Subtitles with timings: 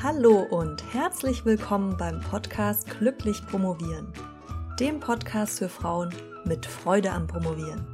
[0.00, 4.12] Hallo und herzlich willkommen beim Podcast Glücklich Promovieren,
[4.78, 7.84] dem Podcast für Frauen mit Freude am Promovieren.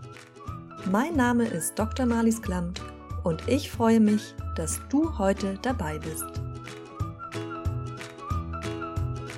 [0.92, 2.04] Mein Name ist Dr.
[2.04, 2.82] Marlies Klamt
[3.22, 6.26] und ich freue mich, dass du heute dabei bist.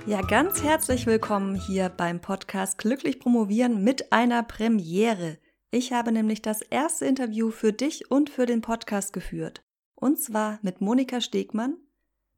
[0.05, 5.39] Ja, ganz herzlich willkommen hier beim Podcast Glücklich Promovieren mit einer Premiere.
[5.71, 9.63] Ich habe nämlich das erste Interview für dich und für den Podcast geführt.
[9.95, 11.77] Und zwar mit Monika Stegmann.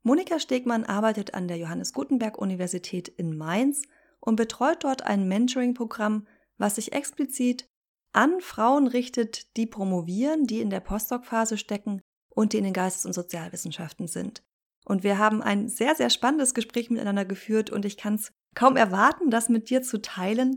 [0.02, 3.82] Monika Stegmann arbeitet an der Johannes Gutenberg Universität in Mainz
[4.20, 6.26] und betreut dort ein Mentoring-Programm,
[6.56, 7.66] was sich explizit
[8.12, 13.06] an Frauen richtet, die promovieren, die in der Postdoc-Phase stecken und die in den Geistes-
[13.06, 14.42] und Sozialwissenschaften sind.
[14.84, 18.76] Und wir haben ein sehr, sehr spannendes Gespräch miteinander geführt und ich kann es kaum
[18.76, 20.56] erwarten, das mit dir zu teilen.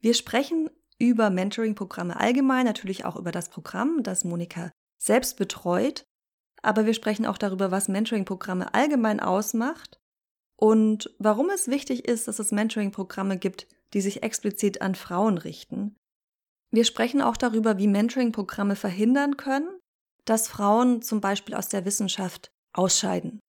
[0.00, 6.04] Wir sprechen über Mentoring-Programme allgemein, natürlich auch über das Programm, das Monika selbst betreut,
[6.62, 9.98] aber wir sprechen auch darüber, was Mentoring-Programme allgemein ausmacht
[10.56, 15.96] und warum es wichtig ist, dass es Mentoring-Programme gibt, die sich explizit an Frauen richten.
[16.70, 19.68] Wir sprechen auch darüber, wie Mentoring-Programme verhindern können,
[20.24, 23.40] dass Frauen zum Beispiel aus der Wissenschaft ausscheiden.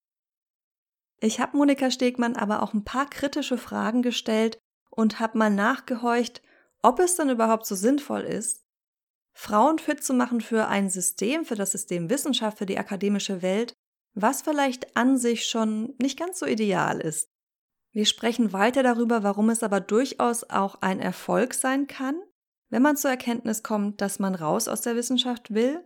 [1.19, 4.57] Ich habe Monika Stegmann aber auch ein paar kritische Fragen gestellt
[4.89, 6.41] und habe mal nachgehorcht,
[6.81, 8.63] ob es dann überhaupt so sinnvoll ist,
[9.33, 13.73] Frauen fit zu machen für ein System, für das System Wissenschaft, für die akademische Welt,
[14.13, 17.29] was vielleicht an sich schon nicht ganz so ideal ist.
[17.93, 22.15] Wir sprechen weiter darüber, warum es aber durchaus auch ein Erfolg sein kann,
[22.69, 25.83] wenn man zur Erkenntnis kommt, dass man raus aus der Wissenschaft will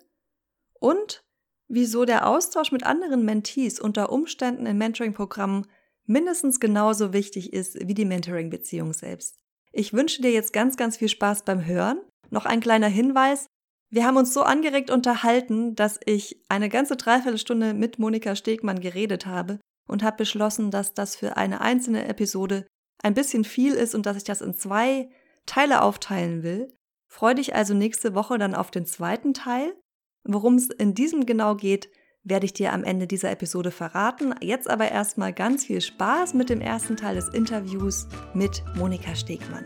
[0.79, 1.23] und
[1.67, 5.66] wieso der Austausch mit anderen Mentees unter Umständen in Mentoring-Programmen
[6.05, 9.39] mindestens genauso wichtig ist wie die Mentoring-Beziehung selbst.
[9.71, 11.99] Ich wünsche dir jetzt ganz, ganz viel Spaß beim Hören.
[12.29, 13.47] Noch ein kleiner Hinweis.
[13.89, 19.25] Wir haben uns so angeregt unterhalten, dass ich eine ganze Dreiviertelstunde mit Monika Stegmann geredet
[19.25, 22.65] habe und habe beschlossen, dass das für eine einzelne Episode
[23.03, 25.09] ein bisschen viel ist und dass ich das in zwei
[25.45, 26.73] Teile aufteilen will.
[27.07, 29.75] Freue dich also nächste Woche dann auf den zweiten Teil.
[30.23, 31.89] Worum es in diesem genau geht,
[32.23, 34.33] werde ich dir am Ende dieser Episode verraten.
[34.41, 39.66] Jetzt aber erstmal ganz viel Spaß mit dem ersten Teil des Interviews mit Monika Stegmann.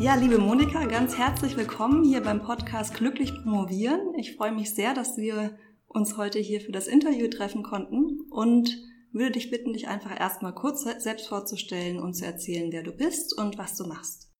[0.00, 4.14] Ja, liebe Monika, ganz herzlich willkommen hier beim Podcast Glücklich Promovieren.
[4.16, 8.78] Ich freue mich sehr, dass wir uns heute hier für das Interview treffen konnten und
[9.10, 13.36] würde dich bitten, dich einfach erstmal kurz selbst vorzustellen und zu erzählen, wer du bist
[13.36, 14.30] und was du machst.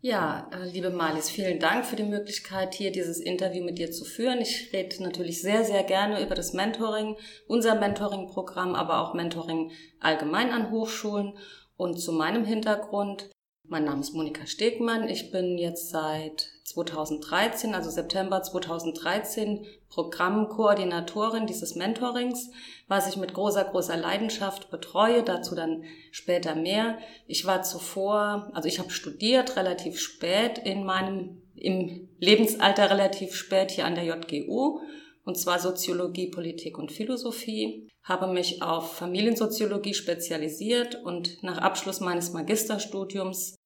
[0.00, 4.06] Ja, äh, liebe Marlies, vielen Dank für die Möglichkeit, hier dieses Interview mit dir zu
[4.06, 4.40] führen.
[4.40, 7.16] Ich rede natürlich sehr, sehr gerne über das Mentoring,
[7.46, 11.34] unser Mentoring-Programm, aber auch Mentoring allgemein an Hochschulen
[11.76, 13.28] und zu meinem Hintergrund.
[13.66, 15.08] Mein Name ist Monika Stegmann.
[15.08, 22.50] Ich bin jetzt seit 2013, also September 2013, Programmkoordinatorin dieses Mentorings,
[22.88, 25.22] was ich mit großer, großer Leidenschaft betreue.
[25.22, 26.98] Dazu dann später mehr.
[27.26, 33.70] Ich war zuvor, also ich habe studiert relativ spät in meinem, im Lebensalter relativ spät
[33.70, 34.82] hier an der JGU
[35.24, 42.32] und zwar Soziologie, Politik und Philosophie, habe mich auf Familiensoziologie spezialisiert und nach Abschluss meines
[42.32, 43.56] Magisterstudiums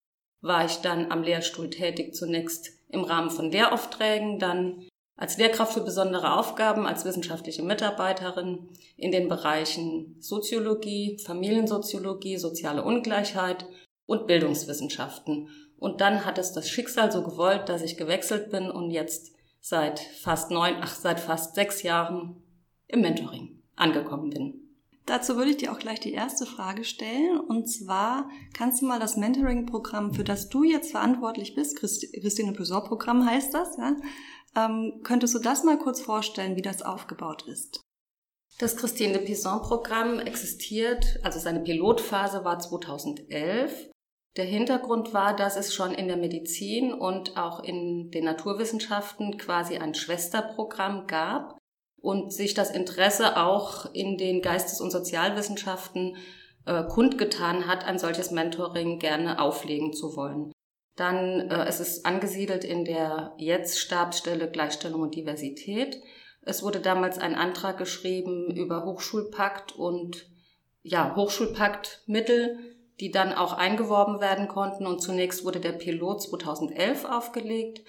[0.41, 4.87] war ich dann am Lehrstuhl tätig, zunächst im Rahmen von Lehraufträgen, dann
[5.17, 13.67] als Lehrkraft für besondere Aufgaben, als wissenschaftliche Mitarbeiterin in den Bereichen Soziologie, Familiensoziologie, soziale Ungleichheit
[14.07, 15.49] und Bildungswissenschaften.
[15.77, 19.33] Und dann hat es das Schicksal so gewollt, dass ich gewechselt bin und jetzt
[19.69, 22.43] seit fast neun, ach, seit fast sechs Jahren
[22.87, 24.69] im Mentoring angekommen bin.
[25.07, 27.41] Dazu würde ich dir auch gleich die erste Frage stellen.
[27.41, 33.25] Und zwar kannst du mal das Mentoring-Programm, für das du jetzt verantwortlich bist, Christine Pesor-Programm
[33.25, 33.97] heißt das, ja?
[34.57, 37.81] Ähm, könntest du das mal kurz vorstellen, wie das aufgebaut ist?
[38.59, 43.91] Das Christine Pison-Programm existiert, also seine Pilotphase war 2011
[44.39, 49.79] der Hintergrund war, dass es schon in der Medizin und auch in den Naturwissenschaften quasi
[49.79, 51.59] ein Schwesterprogramm gab
[52.01, 56.17] und sich das Interesse auch in den Geistes- und Sozialwissenschaften
[56.67, 60.53] äh, kundgetan hat, ein solches Mentoring gerne auflegen zu wollen.
[60.95, 66.01] Dann äh, es ist angesiedelt in der jetzt Stabsstelle Gleichstellung und Diversität.
[66.43, 70.31] Es wurde damals ein Antrag geschrieben über Hochschulpakt und
[70.83, 74.87] ja, Hochschulpaktmittel die dann auch eingeworben werden konnten.
[74.87, 77.83] Und zunächst wurde der Pilot 2011 aufgelegt.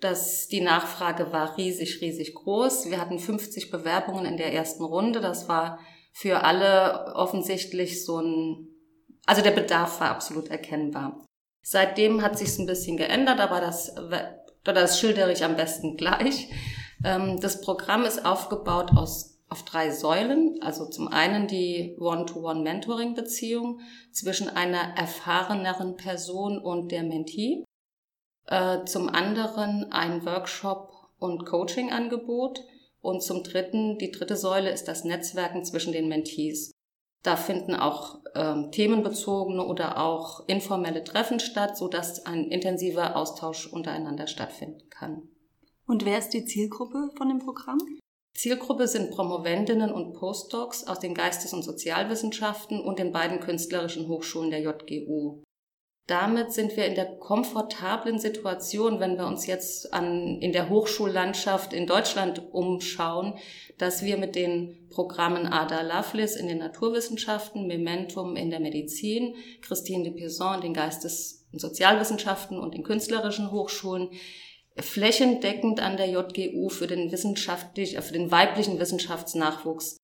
[0.00, 2.90] Das, die Nachfrage war riesig, riesig groß.
[2.90, 5.20] Wir hatten 50 Bewerbungen in der ersten Runde.
[5.20, 5.78] Das war
[6.12, 8.68] für alle offensichtlich so ein
[9.28, 11.22] also der Bedarf war absolut erkennbar.
[11.62, 13.94] Seitdem hat sich ein bisschen geändert, aber das,
[14.64, 16.48] das schildere ich am besten gleich.
[17.04, 20.60] Ähm, das Programm ist aufgebaut aus auf drei Säulen.
[20.62, 23.80] Also zum einen die One-to-One-Mentoring-Beziehung
[24.12, 27.64] zwischen einer erfahreneren Person und der Mentee.
[28.46, 32.64] Äh, zum anderen ein Workshop- und Coaching-Angebot.
[33.00, 36.72] Und zum dritten, die dritte Säule ist das Netzwerken zwischen den Mentees.
[37.22, 43.66] Da finden auch ähm, themenbezogene oder auch informelle Treffen statt, so dass ein intensiver Austausch
[43.66, 45.28] untereinander stattfinden kann.
[45.86, 47.78] Und wer ist die Zielgruppe von dem Programm?
[48.38, 54.52] Zielgruppe sind Promovendinnen und Postdocs aus den Geistes- und Sozialwissenschaften und den beiden künstlerischen Hochschulen
[54.52, 55.42] der JGU.
[56.06, 61.72] Damit sind wir in der komfortablen Situation, wenn wir uns jetzt an, in der Hochschullandschaft
[61.72, 63.34] in Deutschland umschauen,
[63.76, 70.04] dass wir mit den Programmen Ada Lovelace in den Naturwissenschaften, Mementum in der Medizin, Christine
[70.04, 74.10] de Pizan in den Geistes- und Sozialwissenschaften und den künstlerischen Hochschulen
[74.80, 79.96] flächendeckend an der JGU für den wissenschaftlich, äh, für den weiblichen Wissenschaftsnachwuchs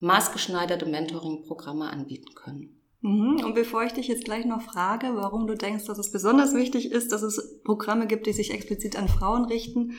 [0.00, 2.82] maßgeschneiderte Mentoring-Programme anbieten können.
[3.00, 3.44] Mhm.
[3.44, 6.90] Und bevor ich dich jetzt gleich noch frage, warum du denkst, dass es besonders wichtig
[6.90, 9.92] ist, dass es Programme gibt, die sich explizit an Frauen richten,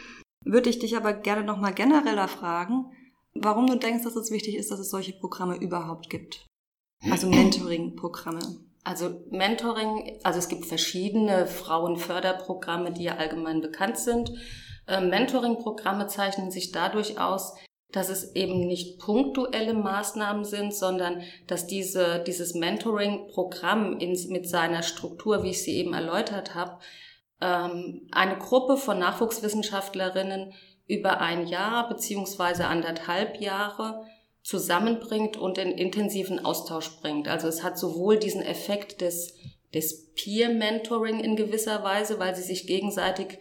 [0.44, 2.92] würde ich dich aber gerne noch mal genereller fragen,
[3.34, 6.46] warum du denkst, dass es wichtig ist, dass es solche Programme überhaupt gibt.
[7.10, 8.67] Also Mentoring-Programme.
[8.88, 14.32] Also Mentoring, also es gibt verschiedene Frauenförderprogramme, die ja allgemein bekannt sind.
[14.88, 17.56] Ähm, Mentoring-Programme zeichnen sich dadurch aus,
[17.92, 25.44] dass es eben nicht punktuelle Maßnahmen sind, sondern dass diese, dieses Mentoring-Programm mit seiner Struktur,
[25.44, 26.80] wie ich sie eben erläutert habe,
[27.42, 30.54] ähm, eine Gruppe von Nachwuchswissenschaftlerinnen
[30.88, 34.06] über ein Jahr beziehungsweise anderthalb Jahre
[34.48, 37.28] zusammenbringt und in intensiven Austausch bringt.
[37.28, 39.36] Also es hat sowohl diesen Effekt des,
[39.74, 43.40] des Peer-Mentoring in gewisser Weise, weil sie sich gegenseitig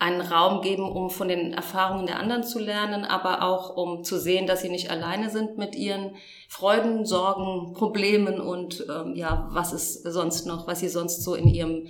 [0.00, 4.18] einen Raum geben, um von den Erfahrungen der anderen zu lernen, aber auch um zu
[4.18, 6.16] sehen, dass sie nicht alleine sind mit ihren
[6.48, 11.46] Freuden, Sorgen, Problemen und ähm, ja, was es sonst noch, was sie sonst so in
[11.46, 11.86] ihrem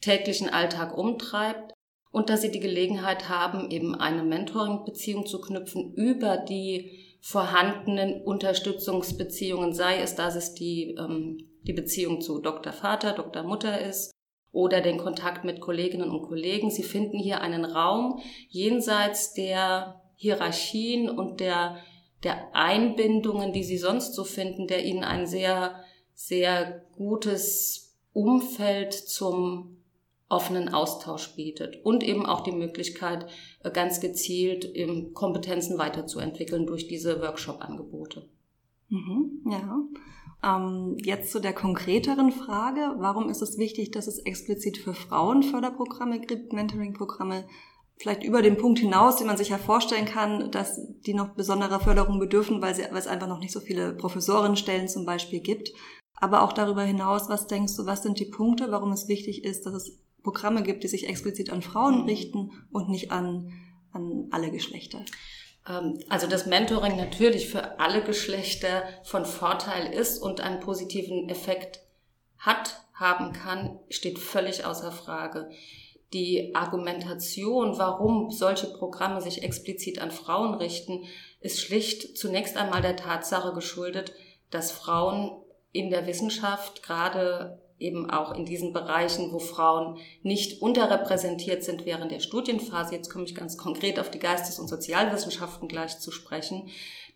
[0.00, 1.72] täglichen Alltag umtreibt.
[2.12, 9.72] Und dass sie die Gelegenheit haben, eben eine Mentoring-Beziehung zu knüpfen über die vorhandenen Unterstützungsbeziehungen,
[9.72, 12.74] sei es, dass es die, ähm, die Beziehung zu Dr.
[12.74, 13.42] Vater, Dr.
[13.42, 14.12] Mutter ist
[14.52, 16.70] oder den Kontakt mit Kolleginnen und Kollegen.
[16.70, 21.78] Sie finden hier einen Raum jenseits der Hierarchien und der,
[22.24, 25.82] der Einbindungen, die Sie sonst so finden, der Ihnen ein sehr,
[26.12, 29.78] sehr gutes Umfeld zum
[30.28, 33.26] offenen Austausch bietet und eben auch die Möglichkeit,
[33.72, 34.74] ganz gezielt
[35.14, 38.28] Kompetenzen weiterzuentwickeln durch diese Workshop-Angebote.
[38.88, 39.78] Mhm, ja.
[40.42, 45.42] Ähm, jetzt zu der konkreteren Frage, warum ist es wichtig, dass es explizit für Frauen
[45.42, 47.44] Förderprogramme gibt, Mentoring-Programme,
[47.96, 51.80] vielleicht über den Punkt hinaus, den man sich ja vorstellen kann, dass die noch besonderer
[51.80, 55.72] Förderung bedürfen, weil, sie, weil es einfach noch nicht so viele Professorenstellen zum Beispiel gibt.
[56.16, 59.66] Aber auch darüber hinaus, was denkst du, was sind die Punkte, warum es wichtig ist,
[59.66, 63.52] dass es Programme gibt, die sich explizit an Frauen richten und nicht an,
[63.92, 65.04] an alle Geschlechter.
[65.68, 71.80] Ähm, also das Mentoring natürlich für alle Geschlechter von Vorteil ist und einen positiven Effekt
[72.38, 75.50] hat, haben kann, steht völlig außer Frage.
[76.12, 81.04] Die Argumentation, warum solche Programme sich explizit an Frauen richten,
[81.40, 84.12] ist schlicht zunächst einmal der Tatsache geschuldet,
[84.50, 85.32] dass Frauen
[85.72, 92.12] in der Wissenschaft gerade eben auch in diesen Bereichen, wo Frauen nicht unterrepräsentiert sind während
[92.12, 96.68] der Studienphase, jetzt komme ich ganz konkret auf die Geistes- und Sozialwissenschaften gleich zu sprechen,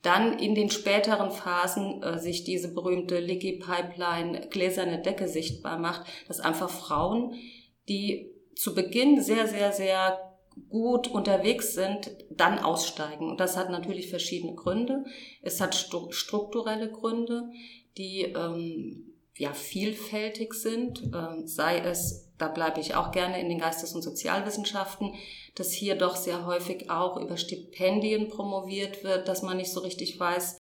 [0.03, 6.07] dann in den späteren Phasen äh, sich diese berühmte Licky Pipeline gläserne Decke sichtbar macht,
[6.29, 7.35] dass einfach Frauen,
[7.89, 10.19] die zu Beginn sehr, sehr, sehr
[10.69, 13.29] gut unterwegs sind, dann aussteigen.
[13.29, 15.05] Und das hat natürlich verschiedene Gründe.
[15.43, 17.45] Es hat strukturelle Gründe,
[17.97, 19.08] die ähm,
[19.39, 24.03] ja vielfältig sind, ähm, sei es, da bleibe ich auch gerne in den Geistes- und
[24.03, 25.15] Sozialwissenschaften,
[25.55, 30.19] dass hier doch sehr häufig auch über Stipendien promoviert wird, dass man nicht so richtig
[30.19, 30.59] weiß,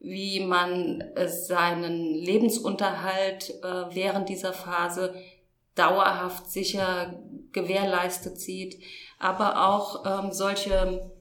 [0.00, 5.14] wie man äh, seinen Lebensunterhalt äh, während dieser Phase
[5.74, 8.82] dauerhaft sicher gewährleistet sieht,
[9.18, 11.15] aber auch ähm, solche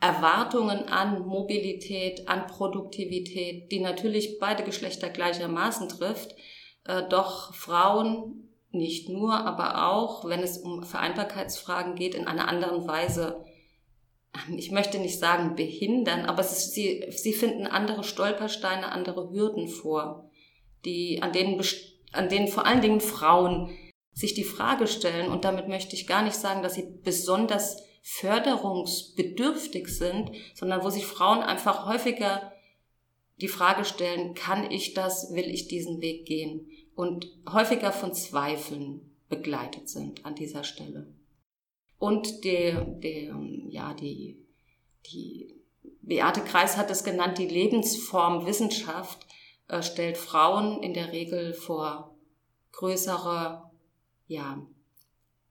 [0.00, 6.34] Erwartungen an Mobilität, an Produktivität, die natürlich beide Geschlechter gleichermaßen trifft,
[6.84, 12.86] äh, doch Frauen nicht nur, aber auch, wenn es um Vereinbarkeitsfragen geht, in einer anderen
[12.86, 13.44] Weise,
[14.56, 20.30] ich möchte nicht sagen behindern, aber ist, sie, sie finden andere Stolpersteine, andere Hürden vor,
[20.84, 21.60] die, an denen,
[22.12, 23.76] an denen vor allen Dingen Frauen
[24.12, 29.88] sich die Frage stellen, und damit möchte ich gar nicht sagen, dass sie besonders förderungsbedürftig
[29.88, 32.52] sind, sondern wo sich Frauen einfach häufiger
[33.40, 36.68] die Frage stellen, kann ich das, will ich diesen Weg gehen?
[36.94, 41.06] Und häufiger von Zweifeln begleitet sind an dieser Stelle.
[41.98, 43.38] Und der, der,
[43.68, 44.38] ja, die,
[45.06, 45.54] die
[46.02, 49.26] Beate Kreis hat es genannt, die Lebensform Wissenschaft
[49.68, 52.16] äh, stellt Frauen in der Regel vor
[52.72, 53.70] größere,
[54.26, 54.66] ja,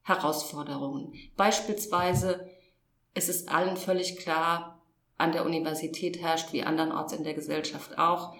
[0.02, 1.14] Herausforderungen.
[1.36, 2.48] Beispielsweise
[3.14, 4.80] ist es allen völlig klar,
[5.18, 8.34] an der Universität herrscht, wie andernorts in der Gesellschaft auch,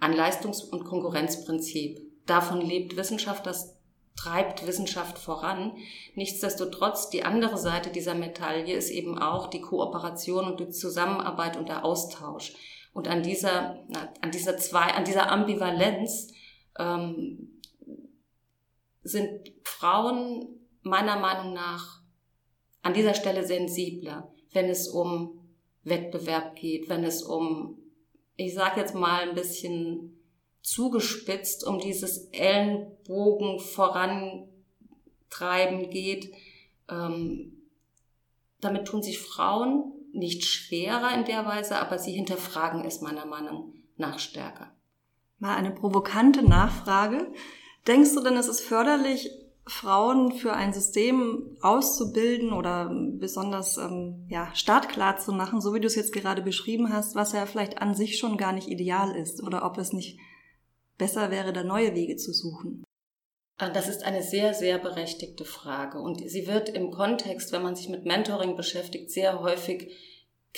[0.00, 2.00] ein Leistungs- und Konkurrenzprinzip.
[2.26, 3.76] Davon lebt Wissenschaft, das
[4.16, 5.76] treibt Wissenschaft voran.
[6.14, 11.68] Nichtsdestotrotz, die andere Seite dieser Medaille ist eben auch die Kooperation und die Zusammenarbeit und
[11.68, 12.54] der Austausch.
[12.92, 13.84] Und an dieser,
[14.22, 16.32] an dieser zwei, an dieser Ambivalenz
[16.78, 17.60] ähm,
[19.02, 20.55] sind Frauen
[20.86, 22.00] meiner Meinung nach
[22.82, 25.40] an dieser Stelle sensibler, wenn es um
[25.84, 27.78] Wettbewerb geht, wenn es um,
[28.36, 30.18] ich sage jetzt mal ein bisschen
[30.62, 34.48] zugespitzt, um dieses Ellenbogen vorantreiben
[35.90, 36.32] geht.
[36.88, 37.52] Ähm,
[38.60, 43.74] damit tun sich Frauen nicht schwerer in der Weise, aber sie hinterfragen es meiner Meinung
[43.96, 44.72] nach stärker.
[45.38, 47.32] Mal eine provokante Nachfrage.
[47.86, 49.30] Denkst du denn, es ist förderlich,
[49.68, 55.88] Frauen für ein System auszubilden oder besonders ähm, ja, startklar zu machen, so wie du
[55.88, 59.42] es jetzt gerade beschrieben hast, was ja vielleicht an sich schon gar nicht ideal ist
[59.42, 60.18] oder ob es nicht
[60.98, 62.84] besser wäre, da neue Wege zu suchen?
[63.58, 67.74] Äh, das ist eine sehr, sehr berechtigte Frage und sie wird im Kontext, wenn man
[67.74, 69.92] sich mit Mentoring beschäftigt, sehr häufig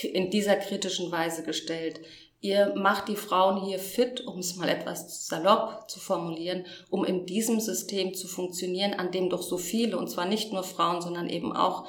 [0.02, 2.00] in dieser kritischen Weise gestellt.
[2.40, 7.26] Ihr macht die Frauen hier fit, um es mal etwas salopp zu formulieren, um in
[7.26, 11.28] diesem System zu funktionieren, an dem doch so viele, und zwar nicht nur Frauen, sondern
[11.28, 11.88] eben auch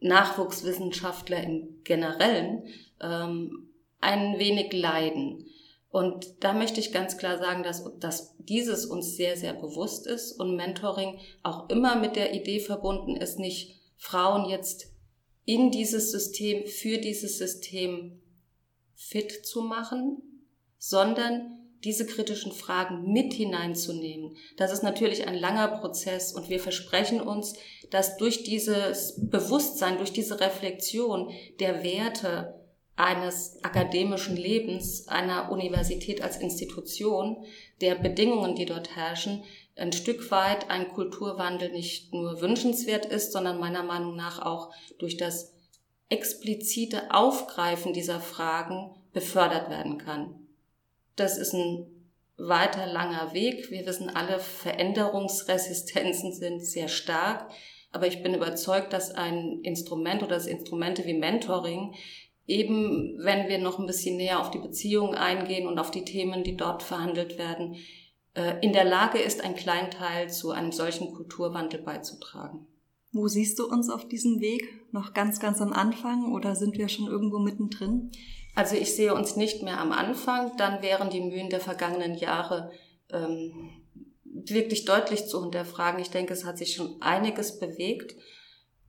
[0.00, 2.68] Nachwuchswissenschaftler im Generellen,
[3.00, 5.46] ähm, ein wenig leiden.
[5.90, 10.38] Und da möchte ich ganz klar sagen, dass, dass dieses uns sehr, sehr bewusst ist
[10.38, 14.92] und Mentoring auch immer mit der Idee verbunden ist, nicht Frauen jetzt
[15.44, 18.20] in dieses System, für dieses System
[18.98, 20.20] fit zu machen,
[20.76, 24.36] sondern diese kritischen Fragen mit hineinzunehmen.
[24.56, 27.54] Das ist natürlich ein langer Prozess und wir versprechen uns,
[27.90, 32.58] dass durch dieses Bewusstsein, durch diese Reflexion der Werte,
[32.98, 37.44] eines akademischen Lebens einer Universität als Institution,
[37.80, 39.44] der Bedingungen, die dort herrschen,
[39.76, 45.16] ein Stück weit ein Kulturwandel nicht nur wünschenswert ist, sondern meiner Meinung nach auch durch
[45.16, 45.54] das
[46.08, 50.34] explizite Aufgreifen dieser Fragen befördert werden kann.
[51.16, 51.86] Das ist ein
[52.36, 53.70] weiter langer Weg.
[53.70, 57.50] Wir wissen alle, Veränderungsresistenzen sind sehr stark.
[57.90, 61.94] Aber ich bin überzeugt, dass ein Instrument oder das Instrumente wie Mentoring
[62.48, 66.42] eben wenn wir noch ein bisschen näher auf die Beziehungen eingehen und auf die Themen,
[66.42, 67.76] die dort verhandelt werden,
[68.34, 72.66] äh, in der Lage ist, einen kleinen Teil zu einem solchen Kulturwandel beizutragen.
[73.12, 74.62] Wo siehst du uns auf diesem Weg?
[74.92, 78.10] Noch ganz, ganz am Anfang oder sind wir schon irgendwo mittendrin?
[78.54, 82.70] Also ich sehe uns nicht mehr am Anfang, dann wären die Mühen der vergangenen Jahre
[83.10, 83.52] ähm,
[84.24, 86.00] wirklich deutlich zu hinterfragen.
[86.00, 88.16] Ich denke, es hat sich schon einiges bewegt,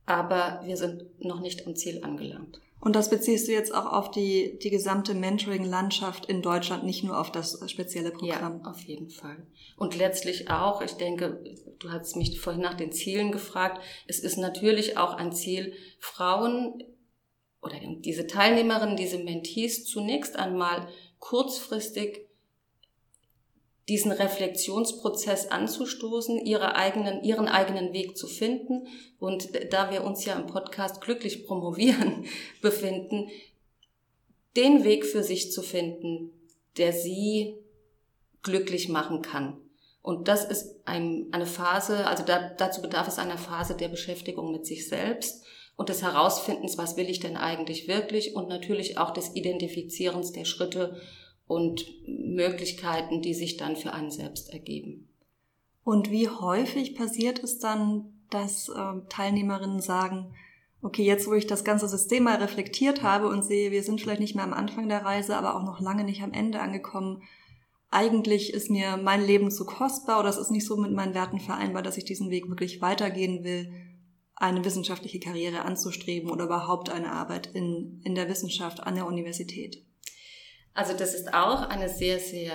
[0.06, 2.60] aber wir sind noch nicht am Ziel angelangt.
[2.80, 7.18] Und das beziehst du jetzt auch auf die, die gesamte Mentoring-Landschaft in Deutschland, nicht nur
[7.20, 8.62] auf das spezielle Programm.
[8.64, 9.46] Ja, auf jeden Fall.
[9.76, 11.44] Und letztlich auch, ich denke,
[11.78, 13.82] du hast mich vorhin nach den Zielen gefragt.
[14.06, 16.82] Es ist natürlich auch ein Ziel, Frauen
[17.60, 22.29] oder diese Teilnehmerinnen, diese Mentees zunächst einmal kurzfristig
[23.90, 28.86] diesen Reflexionsprozess anzustoßen, ihre eigenen, ihren eigenen Weg zu finden.
[29.18, 32.24] Und da wir uns ja im Podcast glücklich promovieren
[32.62, 33.28] befinden,
[34.56, 36.30] den Weg für sich zu finden,
[36.78, 37.56] der sie
[38.42, 39.60] glücklich machen kann.
[40.02, 44.52] Und das ist ein, eine Phase, also da, dazu bedarf es einer Phase der Beschäftigung
[44.52, 45.44] mit sich selbst
[45.74, 50.44] und des Herausfindens, was will ich denn eigentlich wirklich und natürlich auch des Identifizierens der
[50.44, 51.00] Schritte
[51.50, 55.08] und Möglichkeiten, die sich dann für einen selbst ergeben.
[55.82, 60.32] Und wie häufig passiert es dann, dass äh, Teilnehmerinnen sagen,
[60.80, 64.20] okay, jetzt wo ich das ganze System mal reflektiert habe und sehe, wir sind vielleicht
[64.20, 67.24] nicht mehr am Anfang der Reise, aber auch noch lange nicht am Ende angekommen,
[67.90, 71.40] eigentlich ist mir mein Leben zu kostbar oder es ist nicht so mit meinen Werten
[71.40, 73.72] vereinbar, dass ich diesen Weg wirklich weitergehen will,
[74.36, 79.84] eine wissenschaftliche Karriere anzustreben oder überhaupt eine Arbeit in, in der Wissenschaft an der Universität.
[80.74, 82.54] Also das ist auch eine sehr, sehr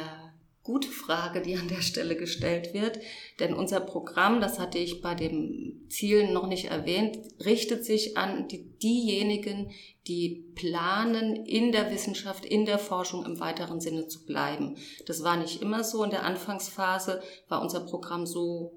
[0.66, 3.00] gute Frage, die an der Stelle gestellt wird.
[3.40, 8.48] Denn unser Programm, das hatte ich bei dem Ziel noch nicht erwähnt, richtet sich an
[8.48, 9.72] die, diejenigen,
[10.08, 14.76] die planen, in der Wissenschaft, in der Forschung im weiteren Sinne zu bleiben.
[15.06, 16.04] Das war nicht immer so.
[16.04, 18.74] In der Anfangsphase war unser Programm so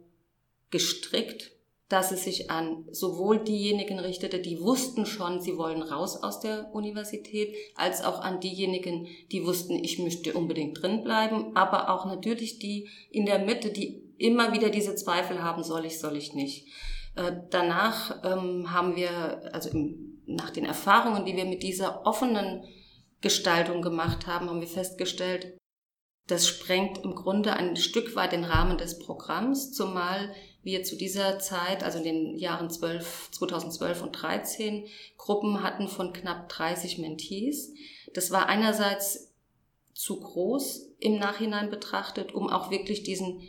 [0.71, 1.53] gestrickt,
[1.89, 6.75] dass es sich an sowohl diejenigen richtete, die wussten schon, sie wollen raus aus der
[6.75, 12.59] Universität, als auch an diejenigen, die wussten, ich möchte unbedingt drin bleiben, aber auch natürlich
[12.59, 16.67] die in der Mitte, die immer wieder diese Zweifel haben, soll ich, soll ich nicht.
[17.17, 19.71] Äh, danach ähm, haben wir, also
[20.27, 22.65] nach den Erfahrungen, die wir mit dieser offenen
[23.23, 25.57] Gestaltung gemacht haben, haben wir festgestellt,
[26.27, 30.35] das sprengt im Grunde ein Stück weit den Rahmen des Programms, zumal
[30.69, 34.85] wir zu dieser Zeit, also in den Jahren 12, 2012 und 13,
[35.17, 37.73] Gruppen hatten von knapp 30 Mentees.
[38.13, 39.33] Das war einerseits
[39.95, 43.41] zu groß im Nachhinein betrachtet, um auch wirklich diesen,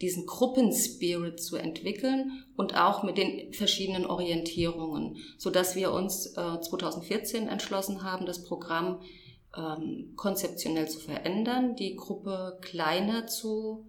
[0.00, 6.60] diesen Gruppenspirit zu entwickeln und auch mit den verschiedenen Orientierungen, so dass wir uns äh,
[6.60, 9.02] 2014 entschlossen haben, das Programm
[9.56, 13.86] ähm, konzeptionell zu verändern, die Gruppe kleiner zu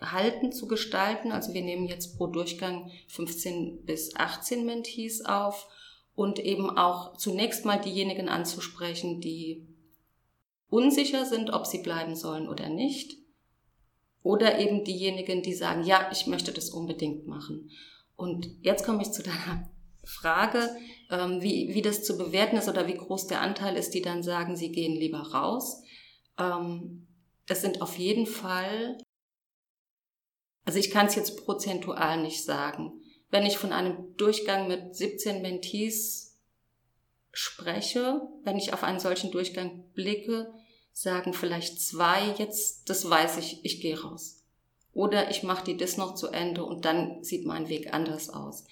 [0.00, 1.32] halten, zu gestalten.
[1.32, 5.68] Also wir nehmen jetzt pro Durchgang 15 bis 18 Mentees auf
[6.14, 9.66] und eben auch zunächst mal diejenigen anzusprechen, die
[10.68, 13.18] unsicher sind, ob sie bleiben sollen oder nicht.
[14.22, 17.70] Oder eben diejenigen, die sagen, ja, ich möchte das unbedingt machen.
[18.16, 19.70] Und jetzt komme ich zu deiner
[20.04, 20.68] Frage,
[21.10, 24.22] ähm, wie, wie das zu bewerten ist oder wie groß der Anteil ist, die dann
[24.22, 25.82] sagen, sie gehen lieber raus.
[26.38, 27.06] Ähm,
[27.46, 28.98] das sind auf jeden Fall
[30.64, 32.92] also ich kann es jetzt prozentual nicht sagen.
[33.30, 36.38] Wenn ich von einem Durchgang mit 17 Mentees
[37.32, 40.52] spreche, wenn ich auf einen solchen Durchgang blicke,
[40.92, 44.44] sagen vielleicht zwei jetzt, das weiß ich, ich gehe raus.
[44.92, 48.64] Oder ich mache die das noch zu Ende und dann sieht mein Weg anders aus.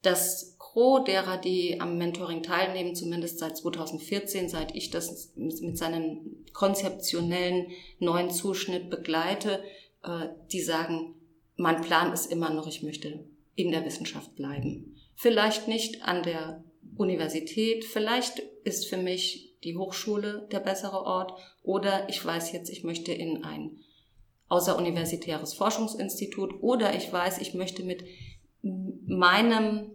[0.00, 6.44] Das Gros derer, die am Mentoring teilnehmen, zumindest seit 2014, seit ich das mit seinem
[6.52, 7.66] konzeptionellen
[7.98, 9.62] neuen Zuschnitt begleite,
[10.50, 11.14] die sagen,
[11.56, 14.96] mein Plan ist immer noch, ich möchte in der Wissenschaft bleiben.
[15.14, 16.64] Vielleicht nicht an der
[16.96, 22.84] Universität, vielleicht ist für mich die Hochschule der bessere Ort oder ich weiß jetzt, ich
[22.84, 23.78] möchte in ein
[24.48, 28.04] außeruniversitäres Forschungsinstitut oder ich weiß, ich möchte mit
[28.62, 29.92] meinem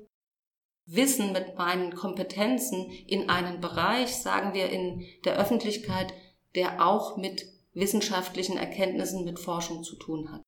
[0.86, 6.14] Wissen, mit meinen Kompetenzen in einen Bereich, sagen wir in der Öffentlichkeit,
[6.56, 7.46] der auch mit
[7.78, 10.42] wissenschaftlichen Erkenntnissen mit Forschung zu tun hat.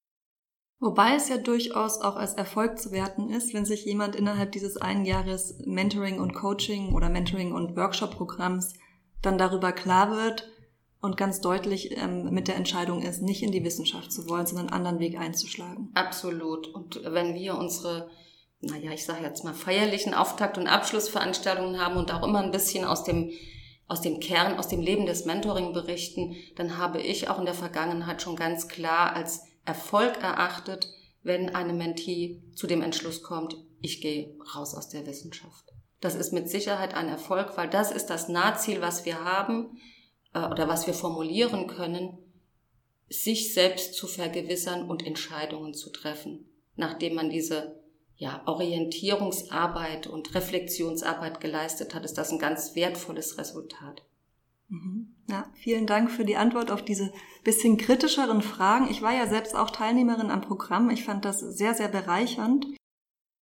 [0.82, 4.78] Wobei es ja durchaus auch als Erfolg zu werten ist, wenn sich jemand innerhalb dieses
[4.78, 8.74] einen Jahres Mentoring und Coaching oder Mentoring und Workshop-Programms
[9.22, 10.50] dann darüber klar wird
[11.02, 14.68] und ganz deutlich ähm, mit der Entscheidung ist, nicht in die Wissenschaft zu wollen, sondern
[14.68, 15.92] einen anderen Weg einzuschlagen.
[15.96, 16.68] Absolut.
[16.68, 18.10] Und wenn wir unsere,
[18.62, 22.86] naja, ich sage jetzt mal feierlichen Auftakt- und Abschlussveranstaltungen haben und auch immer ein bisschen
[22.86, 23.32] aus dem
[23.90, 27.56] aus dem Kern, aus dem Leben des Mentoring berichten, dann habe ich auch in der
[27.56, 34.00] Vergangenheit schon ganz klar als Erfolg erachtet, wenn eine Mentee zu dem Entschluss kommt, ich
[34.00, 35.66] gehe raus aus der Wissenschaft.
[36.02, 39.80] Das ist mit Sicherheit ein Erfolg, weil das ist das Nahziel, was wir haben
[40.34, 42.18] äh, oder was wir formulieren können,
[43.10, 47.79] sich selbst zu vergewissern und Entscheidungen zu treffen, nachdem man diese
[48.20, 54.04] ja, Orientierungsarbeit und Reflexionsarbeit geleistet hat, ist das ein ganz wertvolles Resultat.
[54.68, 55.16] Mhm.
[55.30, 57.14] Ja, vielen Dank für die Antwort auf diese
[57.46, 58.90] bisschen kritischeren Fragen.
[58.92, 60.90] Ich war ja selbst auch Teilnehmerin am Programm.
[60.90, 62.68] Ich fand das sehr, sehr bereichernd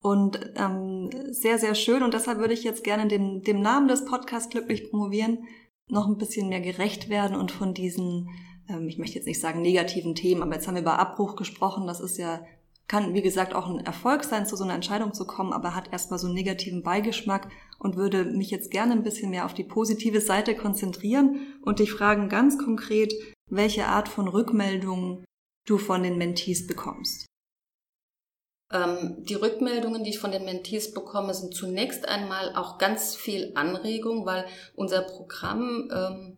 [0.02, 2.02] und ähm, sehr, sehr schön.
[2.02, 5.46] Und deshalb würde ich jetzt gerne dem, dem Namen des Podcasts Glücklich promovieren
[5.88, 8.28] noch ein bisschen mehr gerecht werden und von diesen,
[8.68, 11.86] ähm, ich möchte jetzt nicht sagen negativen Themen, aber jetzt haben wir über Abbruch gesprochen.
[11.86, 12.44] Das ist ja
[12.88, 15.92] kann, wie gesagt, auch ein Erfolg sein, zu so einer Entscheidung zu kommen, aber hat
[15.92, 19.64] erstmal so einen negativen Beigeschmack und würde mich jetzt gerne ein bisschen mehr auf die
[19.64, 23.12] positive Seite konzentrieren und dich fragen ganz konkret,
[23.50, 25.24] welche Art von Rückmeldungen
[25.66, 27.26] du von den Mentees bekommst.
[28.72, 33.52] Ähm, die Rückmeldungen, die ich von den Mentees bekomme, sind zunächst einmal auch ganz viel
[33.54, 36.36] Anregung, weil unser Programm ähm,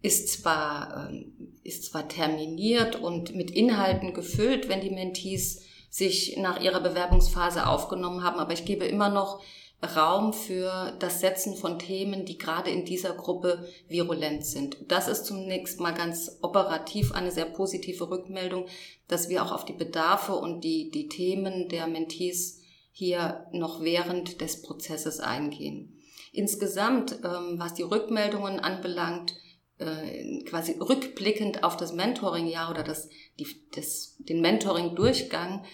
[0.00, 6.60] ist zwar, ähm, ist zwar terminiert und mit Inhalten gefüllt, wenn die Mentees sich nach
[6.60, 8.38] ihrer Bewerbungsphase aufgenommen haben.
[8.38, 9.40] Aber ich gebe immer noch
[9.82, 14.76] Raum für das Setzen von Themen, die gerade in dieser Gruppe virulent sind.
[14.88, 18.66] Das ist zunächst mal ganz operativ eine sehr positive Rückmeldung,
[19.06, 24.40] dass wir auch auf die Bedarfe und die, die Themen der Mentees hier noch während
[24.40, 25.96] des Prozesses eingehen.
[26.32, 29.34] Insgesamt, ähm, was die Rückmeldungen anbelangt,
[29.78, 35.64] äh, quasi rückblickend auf das Mentoring-Jahr oder das, die, das, den Mentoring-Durchgang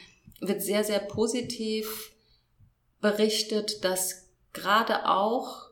[0.41, 2.13] wird sehr, sehr positiv
[3.01, 5.71] berichtet, dass gerade auch,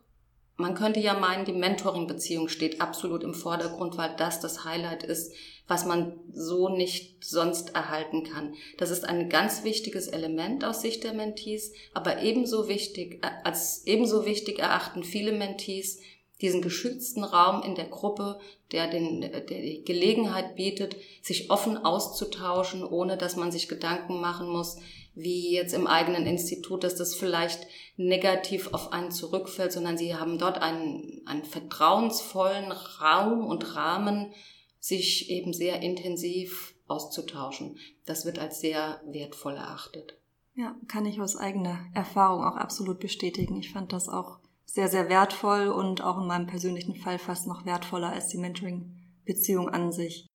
[0.57, 5.33] man könnte ja meinen, die Mentoring-Beziehung steht absolut im Vordergrund, weil das das Highlight ist,
[5.67, 8.55] was man so nicht sonst erhalten kann.
[8.79, 13.87] Das ist ein ganz wichtiges Element aus Sicht der Mentees, aber ebenso wichtig, äh, als
[13.87, 16.01] ebenso wichtig erachten viele Mentees
[16.41, 18.41] diesen geschützten Raum in der Gruppe,
[18.73, 24.49] der, den, der die Gelegenheit bietet, sich offen auszutauschen, ohne dass man sich Gedanken machen
[24.49, 24.79] muss,
[25.15, 27.67] wie jetzt im eigenen Institut, dass das vielleicht
[27.97, 34.33] negativ auf einen zurückfällt, sondern sie haben dort einen, einen vertrauensvollen Raum und Rahmen,
[34.81, 37.79] sich eben sehr intensiv auszutauschen.
[38.05, 40.19] Das wird als sehr wertvoll erachtet.
[40.55, 43.57] Ja, kann ich aus eigener Erfahrung auch absolut bestätigen.
[43.59, 47.67] Ich fand das auch sehr, sehr wertvoll und auch in meinem persönlichen Fall fast noch
[47.67, 50.27] wertvoller als die Mentoring-Beziehung an sich.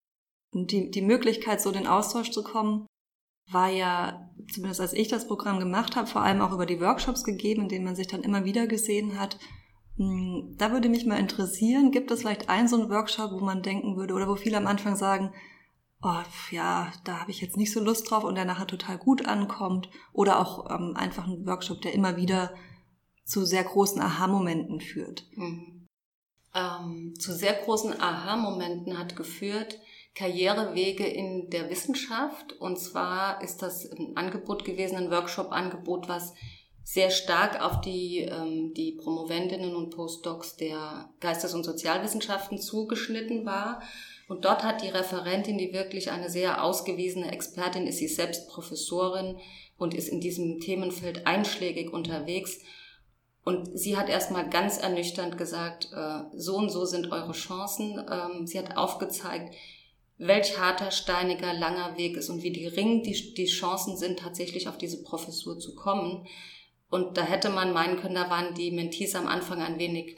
[0.53, 2.85] Und die, die Möglichkeit, so den Austausch zu kommen,
[3.49, 7.23] war ja, zumindest als ich das Programm gemacht habe, vor allem auch über die Workshops
[7.23, 9.37] gegeben, in denen man sich dann immer wieder gesehen hat.
[9.97, 13.63] Hm, da würde mich mal interessieren, gibt es vielleicht einen so einen Workshop, wo man
[13.63, 15.33] denken würde oder wo viele am Anfang sagen,
[16.01, 19.25] oh, ja, da habe ich jetzt nicht so Lust drauf und der nachher total gut
[19.25, 22.53] ankommt oder auch ähm, einfach ein Workshop, der immer wieder
[23.27, 25.25] zu sehr großen Aha-Momenten führt?
[25.35, 25.85] Mhm.
[26.55, 29.79] Ähm, zu sehr großen Aha-Momenten hat geführt
[30.15, 32.53] Karrierewege in der Wissenschaft.
[32.53, 36.33] Und zwar ist das ein Angebot gewesen, ein Workshop-Angebot, was
[36.83, 43.81] sehr stark auf die, ähm, die Promovendinnen und Postdocs der Geistes- und Sozialwissenschaften zugeschnitten war.
[44.29, 49.37] Und dort hat die Referentin, die wirklich eine sehr ausgewiesene Expertin ist, sie selbst Professorin
[49.77, 52.59] und ist in diesem Themenfeld einschlägig unterwegs,
[53.47, 57.97] und sie hat erstmal ganz ernüchternd gesagt, äh, so und so sind eure Chancen.
[58.11, 59.55] Ähm, sie hat aufgezeigt,
[60.17, 64.77] welch harter, steiniger, langer Weg ist und wie gering die, die Chancen sind, tatsächlich auf
[64.77, 66.27] diese Professur zu kommen.
[66.89, 70.17] Und da hätte man meinen können, da waren die Mentees am Anfang ein wenig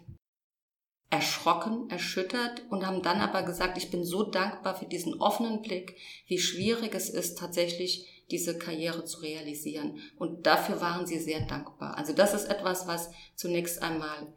[1.11, 5.97] erschrocken, erschüttert und haben dann aber gesagt, ich bin so dankbar für diesen offenen Blick,
[6.25, 9.99] wie schwierig es ist, tatsächlich diese Karriere zu realisieren.
[10.17, 11.97] Und dafür waren sie sehr dankbar.
[11.97, 14.33] Also das ist etwas, was zunächst einmal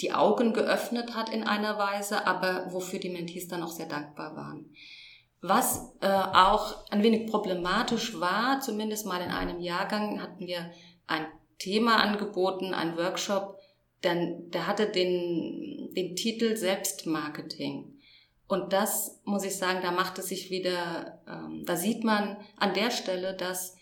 [0.00, 4.34] die Augen geöffnet hat in einer Weise, aber wofür die Mentees dann auch sehr dankbar
[4.36, 4.72] waren.
[5.42, 10.70] Was äh, auch ein wenig problematisch war, zumindest mal in einem Jahrgang hatten wir
[11.06, 11.26] ein
[11.58, 13.58] Thema angeboten, ein Workshop,
[14.02, 17.99] dann, der hatte den, den Titel Selbstmarketing.
[18.50, 22.74] Und das muss ich sagen, da macht es sich wieder, ähm, da sieht man an
[22.74, 23.76] der Stelle, dass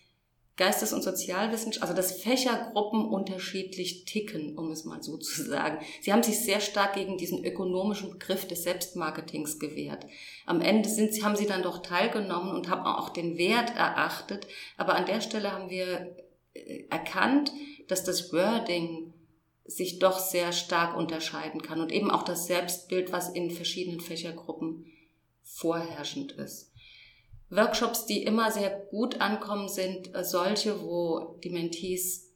[0.59, 5.79] Geistes- und Sozialwissenschaft, also dass Fächergruppen unterschiedlich ticken, um es mal so zu sagen.
[6.03, 10.05] Sie haben sich sehr stark gegen diesen ökonomischen Begriff des Selbstmarketings gewehrt.
[10.45, 14.47] Am Ende sind haben sie dann doch teilgenommen und haben auch den Wert erachtet.
[14.77, 16.15] Aber an der Stelle haben wir
[16.53, 17.53] äh, erkannt,
[17.87, 19.08] dass das Wording
[19.69, 24.87] sich doch sehr stark unterscheiden kann und eben auch das Selbstbild, was in verschiedenen Fächergruppen
[25.43, 26.73] vorherrschend ist.
[27.51, 32.29] Workshops, die immer sehr gut ankommen, sind äh, solche, wo die Mentees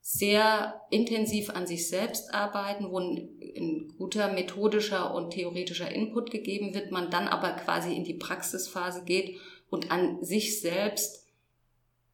[0.00, 6.90] sehr intensiv an sich selbst arbeiten, wo ein, guter methodischer und theoretischer Input gegeben wird,
[6.90, 9.38] man dann aber quasi in die Praxisphase geht
[9.70, 11.24] und an sich selbst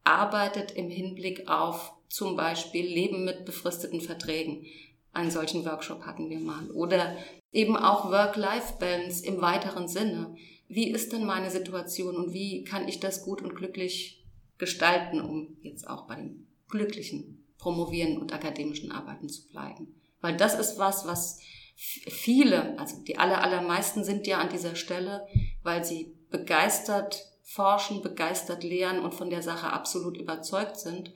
[0.04, 4.66] arbeitet im Hinblick auf zum Beispiel Leben mit befristeten Verträgen.
[5.12, 6.70] Einen solchen Workshop hatten wir mal.
[6.70, 7.16] Oder
[7.52, 10.34] eben auch Work-Life-Balance im weiteren Sinne.
[10.68, 14.24] Wie ist denn meine Situation und wie kann ich das gut und glücklich
[14.58, 19.94] gestalten, um jetzt auch bei dem glücklichen Promovieren und akademischen Arbeiten zu bleiben?
[20.20, 21.40] Weil das ist was, was
[21.76, 25.26] viele, also die aller, allermeisten sind ja an dieser Stelle,
[25.62, 31.12] weil sie begeistert forschen, begeistert lehren und von der Sache absolut überzeugt sind.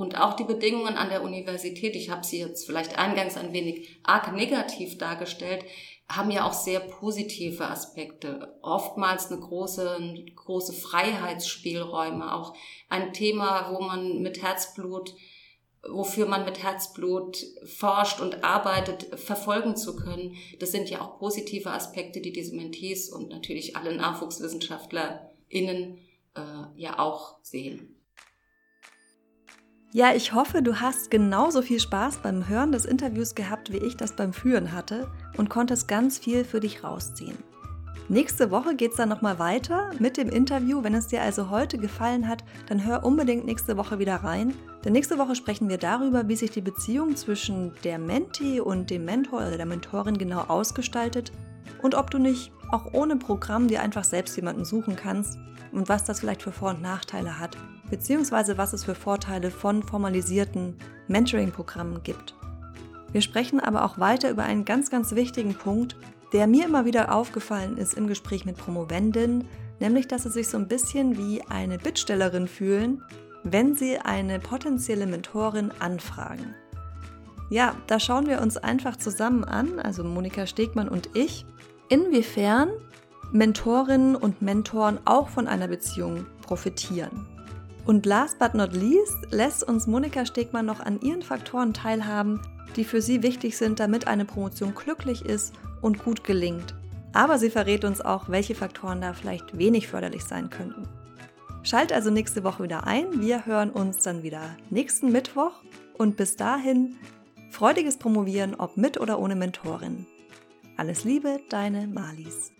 [0.00, 4.00] Und auch die Bedingungen an der Universität, ich habe sie jetzt vielleicht eingangs ein wenig
[4.02, 5.62] arg negativ dargestellt,
[6.08, 8.56] haben ja auch sehr positive Aspekte.
[8.62, 12.54] Oftmals eine große, große Freiheitsspielräume, auch
[12.88, 15.14] ein Thema, wo man mit Herzblut,
[15.86, 20.34] wofür man mit Herzblut forscht und arbeitet, verfolgen zu können.
[20.60, 25.98] Das sind ja auch positive Aspekte, die diese Mentees und natürlich alle NachwuchswissenschaftlerInnen
[26.36, 26.40] äh,
[26.74, 27.99] ja auch sehen.
[29.92, 33.96] Ja, ich hoffe, du hast genauso viel Spaß beim Hören des Interviews gehabt, wie ich
[33.96, 37.36] das beim Führen hatte und konntest ganz viel für dich rausziehen.
[38.08, 40.84] Nächste Woche geht es dann nochmal weiter mit dem Interview.
[40.84, 44.54] Wenn es dir also heute gefallen hat, dann hör unbedingt nächste Woche wieder rein.
[44.84, 49.04] Denn nächste Woche sprechen wir darüber, wie sich die Beziehung zwischen der Mentee und dem
[49.04, 51.32] Mentor oder der Mentorin genau ausgestaltet
[51.82, 55.36] und ob du nicht auch ohne Programm dir einfach selbst jemanden suchen kannst
[55.72, 57.56] und was das vielleicht für Vor- und Nachteile hat,
[57.90, 60.76] beziehungsweise was es für Vorteile von formalisierten
[61.08, 62.34] Mentoring-Programmen gibt.
[63.12, 65.96] Wir sprechen aber auch weiter über einen ganz, ganz wichtigen Punkt,
[66.32, 69.48] der mir immer wieder aufgefallen ist im Gespräch mit Promovendinnen,
[69.80, 73.02] nämlich dass sie sich so ein bisschen wie eine Bittstellerin fühlen,
[73.42, 76.54] wenn sie eine potenzielle Mentorin anfragen.
[77.48, 81.44] Ja, da schauen wir uns einfach zusammen an, also Monika Stegmann und ich,
[81.88, 82.70] inwiefern
[83.32, 87.26] Mentorinnen und Mentoren auch von einer Beziehung profitieren.
[87.90, 92.40] Und last but not least lässt uns Monika Stegmann noch an ihren Faktoren teilhaben,
[92.76, 96.76] die für sie wichtig sind, damit eine Promotion glücklich ist und gut gelingt.
[97.12, 100.86] Aber sie verrät uns auch, welche Faktoren da vielleicht wenig förderlich sein könnten.
[101.64, 103.20] Schalt also nächste Woche wieder ein.
[103.20, 105.60] Wir hören uns dann wieder nächsten Mittwoch
[105.98, 106.94] und bis dahin
[107.50, 110.06] freudiges Promovieren, ob mit oder ohne Mentorin.
[110.76, 112.52] Alles Liebe, deine Malis.